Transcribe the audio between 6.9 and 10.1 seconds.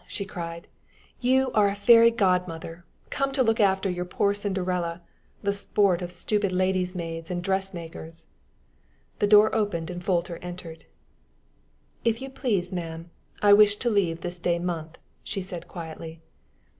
maids and dressmakers!" The door opened, and